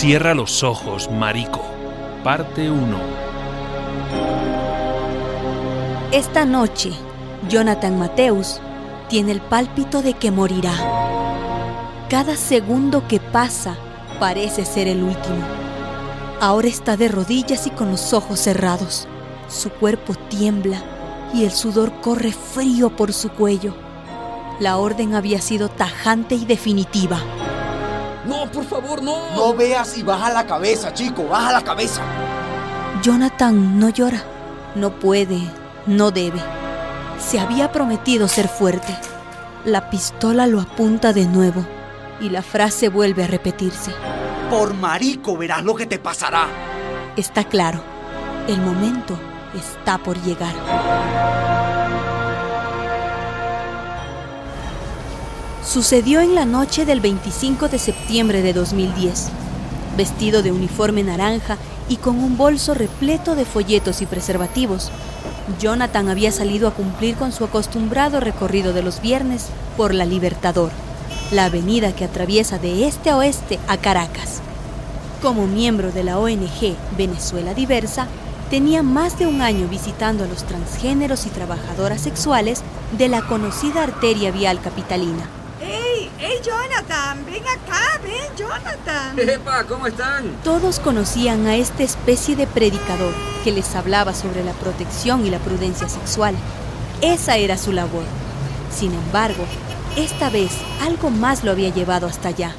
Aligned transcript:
Cierra 0.00 0.32
los 0.32 0.62
ojos, 0.62 1.10
marico. 1.10 1.60
Parte 2.24 2.70
1. 2.70 2.98
Esta 6.10 6.46
noche, 6.46 6.92
Jonathan 7.50 7.98
Mateus 7.98 8.62
tiene 9.10 9.32
el 9.32 9.42
pálpito 9.42 10.00
de 10.00 10.14
que 10.14 10.30
morirá. 10.30 10.72
Cada 12.08 12.34
segundo 12.36 13.06
que 13.08 13.20
pasa 13.20 13.76
parece 14.18 14.64
ser 14.64 14.88
el 14.88 15.02
último. 15.02 15.44
Ahora 16.40 16.68
está 16.68 16.96
de 16.96 17.08
rodillas 17.08 17.66
y 17.66 17.70
con 17.70 17.90
los 17.90 18.14
ojos 18.14 18.40
cerrados. 18.40 19.06
Su 19.48 19.68
cuerpo 19.68 20.14
tiembla 20.14 20.82
y 21.34 21.44
el 21.44 21.50
sudor 21.50 21.92
corre 22.00 22.32
frío 22.32 22.96
por 22.96 23.12
su 23.12 23.28
cuello. 23.28 23.74
La 24.60 24.78
orden 24.78 25.14
había 25.14 25.42
sido 25.42 25.68
tajante 25.68 26.36
y 26.36 26.46
definitiva. 26.46 27.18
No, 28.26 28.50
por 28.50 28.64
favor, 28.64 29.02
no. 29.02 29.34
No 29.34 29.54
veas 29.54 29.96
y 29.96 30.02
baja 30.02 30.32
la 30.32 30.46
cabeza, 30.46 30.92
chico, 30.92 31.26
baja 31.28 31.52
la 31.52 31.62
cabeza. 31.62 32.02
Jonathan 33.02 33.78
no 33.78 33.88
llora, 33.88 34.22
no 34.74 34.90
puede, 34.90 35.40
no 35.86 36.10
debe. 36.10 36.40
Se 37.18 37.40
había 37.40 37.72
prometido 37.72 38.28
ser 38.28 38.48
fuerte. 38.48 38.94
La 39.64 39.90
pistola 39.90 40.46
lo 40.46 40.60
apunta 40.60 41.12
de 41.12 41.26
nuevo 41.26 41.64
y 42.20 42.28
la 42.28 42.42
frase 42.42 42.88
vuelve 42.88 43.24
a 43.24 43.26
repetirse. 43.26 43.92
Por 44.50 44.74
marico 44.74 45.36
verás 45.36 45.64
lo 45.64 45.74
que 45.74 45.86
te 45.86 45.98
pasará. 45.98 46.46
Está 47.16 47.44
claro, 47.44 47.80
el 48.48 48.60
momento 48.60 49.18
está 49.54 49.98
por 49.98 50.20
llegar. 50.22 50.54
Sucedió 55.70 56.20
en 56.20 56.34
la 56.34 56.46
noche 56.46 56.84
del 56.84 56.98
25 56.98 57.68
de 57.68 57.78
septiembre 57.78 58.42
de 58.42 58.52
2010. 58.52 59.28
Vestido 59.96 60.42
de 60.42 60.50
uniforme 60.50 61.04
naranja 61.04 61.58
y 61.88 61.98
con 61.98 62.18
un 62.18 62.36
bolso 62.36 62.74
repleto 62.74 63.36
de 63.36 63.44
folletos 63.44 64.02
y 64.02 64.06
preservativos, 64.06 64.90
Jonathan 65.60 66.08
había 66.08 66.32
salido 66.32 66.66
a 66.66 66.74
cumplir 66.74 67.14
con 67.14 67.30
su 67.30 67.44
acostumbrado 67.44 68.18
recorrido 68.18 68.72
de 68.72 68.82
los 68.82 69.00
viernes 69.00 69.46
por 69.76 69.94
la 69.94 70.06
Libertador, 70.06 70.72
la 71.30 71.44
avenida 71.44 71.94
que 71.94 72.04
atraviesa 72.04 72.58
de 72.58 72.88
este 72.88 73.10
a 73.10 73.16
oeste 73.16 73.60
a 73.68 73.76
Caracas. 73.76 74.40
Como 75.22 75.46
miembro 75.46 75.92
de 75.92 76.02
la 76.02 76.18
ONG 76.18 76.74
Venezuela 76.98 77.54
Diversa, 77.54 78.08
tenía 78.50 78.82
más 78.82 79.20
de 79.20 79.28
un 79.28 79.40
año 79.40 79.68
visitando 79.68 80.24
a 80.24 80.26
los 80.26 80.42
transgéneros 80.42 81.26
y 81.26 81.28
trabajadoras 81.28 82.00
sexuales 82.00 82.62
de 82.98 83.06
la 83.06 83.22
conocida 83.22 83.84
arteria 83.84 84.32
vial 84.32 84.60
capitalina. 84.60 85.39
¡Ey! 86.20 86.32
¡Ey, 86.32 86.40
Jonathan! 86.42 87.24
¡Ven 87.24 87.42
acá! 87.42 88.00
¡Ven, 88.02 88.36
Jonathan! 88.36 89.18
Epa, 89.28 89.64
¿cómo 89.64 89.86
están? 89.86 90.36
Todos 90.44 90.78
conocían 90.78 91.46
a 91.46 91.56
esta 91.56 91.82
especie 91.82 92.36
de 92.36 92.46
predicador 92.46 93.14
que 93.42 93.52
les 93.52 93.74
hablaba 93.74 94.12
sobre 94.14 94.44
la 94.44 94.52
protección 94.52 95.26
y 95.26 95.30
la 95.30 95.38
prudencia 95.38 95.88
sexual. 95.88 96.34
Esa 97.00 97.36
era 97.36 97.56
su 97.56 97.72
labor. 97.72 98.04
Sin 98.70 98.92
embargo, 98.92 99.44
esta 99.96 100.30
vez 100.30 100.52
algo 100.82 101.10
más 101.10 101.42
lo 101.42 101.50
había 101.50 101.70
llevado 101.70 102.06
hasta 102.06 102.28
allá. 102.28 102.54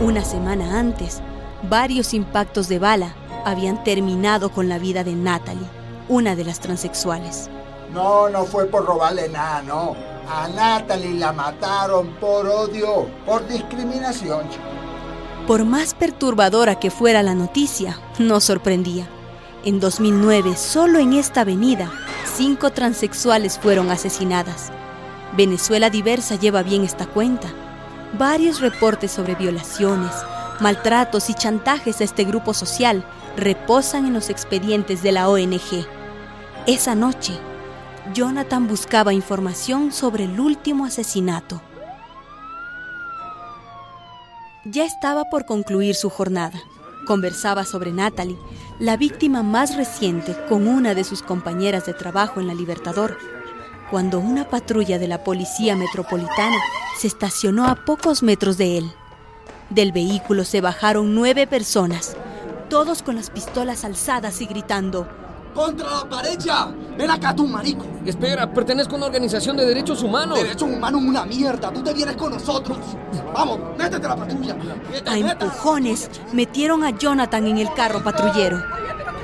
Una 0.00 0.24
semana 0.24 0.78
antes, 0.78 1.20
varios 1.68 2.14
impactos 2.14 2.68
de 2.68 2.78
bala 2.78 3.14
habían 3.44 3.84
terminado 3.84 4.50
con 4.50 4.68
la 4.68 4.78
vida 4.78 5.04
de 5.04 5.14
Natalie, 5.14 5.68
una 6.08 6.34
de 6.34 6.44
las 6.44 6.60
transexuales. 6.60 7.48
No, 7.92 8.28
no 8.28 8.44
fue 8.44 8.66
por 8.66 8.86
robarle 8.86 9.28
nada, 9.28 9.62
no. 9.62 10.13
A 10.28 10.48
Natalie 10.48 11.14
la 11.14 11.32
mataron 11.32 12.08
por 12.14 12.46
odio, 12.46 13.08
por 13.26 13.46
discriminación. 13.46 14.42
Por 15.46 15.64
más 15.64 15.92
perturbadora 15.92 16.78
que 16.80 16.90
fuera 16.90 17.22
la 17.22 17.34
noticia, 17.34 17.98
no 18.18 18.40
sorprendía. 18.40 19.06
En 19.64 19.80
2009, 19.80 20.56
solo 20.56 20.98
en 20.98 21.12
esta 21.12 21.42
avenida, 21.42 21.90
cinco 22.36 22.70
transexuales 22.70 23.58
fueron 23.58 23.90
asesinadas. 23.90 24.72
Venezuela 25.36 25.90
Diversa 25.90 26.36
lleva 26.36 26.62
bien 26.62 26.84
esta 26.84 27.06
cuenta. 27.06 27.48
Varios 28.18 28.60
reportes 28.60 29.10
sobre 29.10 29.34
violaciones, 29.34 30.12
maltratos 30.60 31.28
y 31.28 31.34
chantajes 31.34 32.00
a 32.00 32.04
este 32.04 32.24
grupo 32.24 32.54
social 32.54 33.04
reposan 33.36 34.06
en 34.06 34.14
los 34.14 34.30
expedientes 34.30 35.02
de 35.02 35.12
la 35.12 35.28
ONG. 35.28 35.86
Esa 36.66 36.94
noche, 36.94 37.38
Jonathan 38.12 38.68
buscaba 38.68 39.14
información 39.14 39.90
sobre 39.90 40.24
el 40.24 40.38
último 40.38 40.84
asesinato. 40.84 41.62
Ya 44.66 44.84
estaba 44.84 45.24
por 45.30 45.46
concluir 45.46 45.94
su 45.94 46.10
jornada. 46.10 46.60
Conversaba 47.06 47.64
sobre 47.64 47.92
Natalie, 47.92 48.38
la 48.78 48.98
víctima 48.98 49.42
más 49.42 49.76
reciente, 49.76 50.36
con 50.48 50.68
una 50.68 50.94
de 50.94 51.04
sus 51.04 51.22
compañeras 51.22 51.86
de 51.86 51.94
trabajo 51.94 52.40
en 52.40 52.46
la 52.46 52.54
Libertador, 52.54 53.16
cuando 53.90 54.18
una 54.18 54.48
patrulla 54.50 54.98
de 54.98 55.08
la 55.08 55.24
Policía 55.24 55.74
Metropolitana 55.74 56.58
se 56.98 57.06
estacionó 57.06 57.66
a 57.66 57.84
pocos 57.86 58.22
metros 58.22 58.58
de 58.58 58.78
él. 58.78 58.92
Del 59.70 59.92
vehículo 59.92 60.44
se 60.44 60.60
bajaron 60.60 61.14
nueve 61.14 61.46
personas, 61.46 62.16
todos 62.68 63.02
con 63.02 63.16
las 63.16 63.30
pistolas 63.30 63.84
alzadas 63.84 64.42
y 64.42 64.46
gritando, 64.46 65.08
¡Contra 65.54 65.88
la 65.88 66.08
pared 66.08 66.38
ya! 66.38 66.74
¡Ven 66.98 67.10
acá 67.10 67.34
tú, 67.34 67.46
marico! 67.46 67.86
Espera, 68.04 68.52
pertenezco 68.52 68.94
a 68.94 68.96
una 68.96 69.06
organización 69.06 69.56
de 69.56 69.64
derechos 69.64 70.02
humanos. 70.02 70.38
Derechos 70.38 70.68
humanos 70.68 71.00
una 71.02 71.24
mierda. 71.24 71.72
Tú 71.72 71.82
te 71.82 71.94
vienes 71.94 72.16
con 72.16 72.32
nosotros. 72.32 72.78
Vamos, 73.32 73.60
métete 73.78 74.04
a 74.06 74.08
la 74.10 74.16
patrulla. 74.16 74.56
a 75.06 75.16
empujones, 75.18 76.10
metieron 76.32 76.82
a 76.84 76.90
Jonathan 76.90 77.46
en 77.46 77.58
el 77.58 77.72
carro 77.74 78.02
patrullero. 78.02 78.60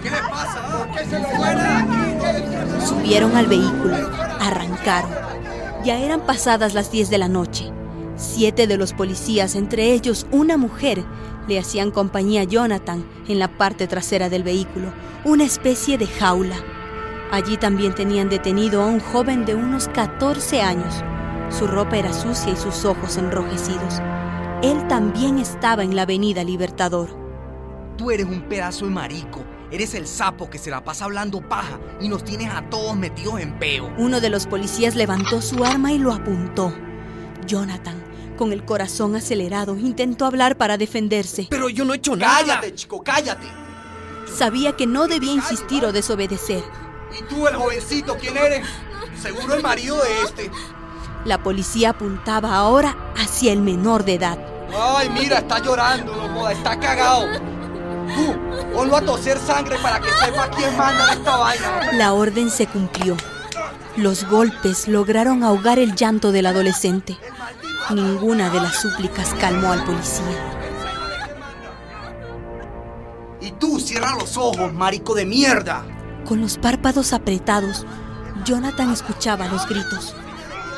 ¿Qué 0.03 0.11
le 0.11 0.17
pasa? 0.31 0.87
¡Que 0.97 1.05
se 1.05 1.19
lo 1.19 1.27
aquí! 1.27 2.87
Subieron 2.87 3.37
al 3.37 3.47
vehículo, 3.47 3.97
arrancaron. 4.41 5.11
Ya 5.85 5.99
eran 5.99 6.21
pasadas 6.21 6.75
las 6.75 6.91
10 6.91 7.11
de 7.11 7.19
la 7.19 7.29
noche. 7.29 7.73
Siete 8.17 8.67
de 8.67 8.77
los 8.77 8.93
policías, 8.93 9.55
entre 9.55 9.93
ellos 9.93 10.27
una 10.31 10.57
mujer, 10.57 11.05
le 11.51 11.59
hacían 11.59 11.91
compañía 11.91 12.43
a 12.43 12.45
Jonathan 12.45 13.05
en 13.27 13.41
la 13.41 13.49
parte 13.49 13.89
trasera 13.89 14.29
del 14.29 14.45
vehículo, 14.45 14.93
una 15.25 15.43
especie 15.43 15.99
de 15.99 16.07
jaula. 16.07 16.57
Allí 17.33 17.57
también 17.57 17.93
tenían 17.93 18.29
detenido 18.29 18.81
a 18.83 18.87
un 18.87 19.01
joven 19.01 19.45
de 19.45 19.57
unos 19.57 19.89
14 19.89 20.63
años. 20.63 21.03
Su 21.51 21.67
ropa 21.67 21.97
era 21.97 22.13
sucia 22.13 22.53
y 22.53 22.57
sus 22.57 22.85
ojos 22.85 23.17
enrojecidos. 23.17 24.01
Él 24.63 24.87
también 24.87 25.39
estaba 25.39 25.83
en 25.83 25.97
la 25.97 26.03
avenida 26.03 26.45
Libertador. 26.45 27.09
Tú 27.99 28.13
eres 28.13 28.27
un 28.27 28.43
pedazo 28.43 28.85
de 28.85 28.93
marico. 28.93 29.45
Eres 29.73 29.95
el 29.95 30.07
sapo 30.07 30.49
que 30.49 30.59
se 30.59 30.71
la 30.71 30.85
pasa 30.85 31.05
hablando 31.05 31.41
paja 31.41 31.81
y 32.01 32.09
nos 32.09 32.23
tienes 32.25 32.53
a 32.53 32.63
todos 32.71 32.97
metidos 32.97 33.41
en 33.41 33.59
peo. 33.59 33.93
Uno 33.99 34.21
de 34.21 34.31
los 34.31 34.47
policías 34.47 34.95
levantó 34.95 35.43
su 35.43 35.65
arma 35.65 35.93
y 35.93 35.99
lo 35.99 36.13
apuntó. 36.13 36.73
Jonathan, 37.47 38.00
con 38.41 38.55
el 38.55 38.65
corazón 38.65 39.17
acelerado, 39.17 39.77
intentó 39.77 40.25
hablar 40.25 40.57
para 40.57 40.79
defenderse. 40.79 41.47
Pero 41.51 41.69
yo 41.69 41.85
no 41.85 41.93
he 41.93 41.99
hecho 41.99 42.17
nada. 42.17 42.39
Cállate, 42.39 42.75
chico, 42.75 43.05
cállate. 43.05 43.47
Sabía 44.35 44.75
que 44.75 44.87
no 44.87 45.09
debía 45.09 45.33
insistir 45.33 45.85
o 45.85 45.93
desobedecer. 45.93 46.65
¿Y 47.19 47.23
tú, 47.25 47.47
el 47.47 47.55
jovencito, 47.55 48.17
quién 48.19 48.39
eres? 48.39 48.67
Seguro 49.21 49.53
el 49.53 49.63
marido 49.63 50.03
de 50.03 50.23
este. 50.23 50.51
La 51.27 51.43
policía 51.43 51.91
apuntaba 51.91 52.57
ahora 52.57 52.97
hacia 53.15 53.53
el 53.53 53.61
menor 53.61 54.07
de 54.07 54.15
edad. 54.15 54.39
Ay, 54.75 55.11
mira, 55.11 55.41
está 55.41 55.59
llorando, 55.63 56.17
no 56.17 56.41
joda, 56.41 56.53
está 56.53 56.81
cagado. 56.81 57.27
Tú, 58.15 58.73
ponlo 58.75 58.97
a 58.97 59.03
toser 59.03 59.39
sangre 59.39 59.77
para 59.83 60.01
que 60.01 60.09
sepa 60.09 60.49
quién 60.57 60.75
manda 60.79 61.13
en 61.13 61.19
esta 61.19 61.37
vaina. 61.37 61.93
La 61.93 62.15
orden 62.15 62.51
se 62.51 62.67
cumplió. 62.67 63.19
Los 63.97 64.27
golpes 64.27 64.89
lograron 64.89 65.45
ahogar 65.45 65.79
el 65.79 65.95
llanto 65.95 66.33
del 66.33 66.47
adolescente. 66.47 67.19
Ninguna 67.95 68.51
de 68.51 68.61
las 68.61 68.81
súplicas 68.81 69.35
calmó 69.41 69.73
al 69.73 69.85
policía. 69.85 70.25
Y 73.41 73.51
tú, 73.53 73.81
cierra 73.81 74.15
los 74.17 74.37
ojos, 74.37 74.73
marico 74.73 75.15
de 75.15 75.27
mierda. 75.27 75.85
Con 76.25 76.41
los 76.41 76.57
párpados 76.59 77.13
apretados, 77.13 77.85
Jonathan 78.45 78.93
escuchaba 78.93 79.49
los 79.49 79.67
gritos. 79.67 80.15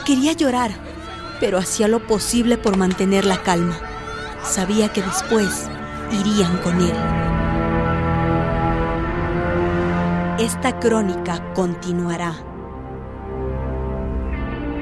Quería 0.07 0.33
llorar, 0.33 0.73
pero 1.39 1.59
hacía 1.59 1.87
lo 1.87 2.07
posible 2.07 2.57
por 2.57 2.77
mantener 2.79 3.27
la 3.27 3.43
calma. 3.43 3.77
Sabía 4.43 4.91
que 4.91 5.03
después 5.03 5.69
irían 6.13 6.57
con 6.59 6.81
él. 6.81 6.95
Esta 10.39 10.79
crónica 10.81 11.53
continuará. 11.53 12.52